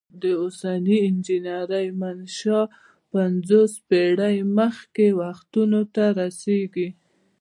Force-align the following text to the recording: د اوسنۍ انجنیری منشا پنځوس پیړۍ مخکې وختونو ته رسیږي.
د 0.21 0.23
اوسنۍ 0.41 0.97
انجنیری 1.09 1.85
منشا 2.01 2.61
پنځوس 3.11 3.71
پیړۍ 3.87 4.37
مخکې 4.57 5.07
وختونو 5.21 5.81
ته 5.95 6.03
رسیږي. 6.19 6.89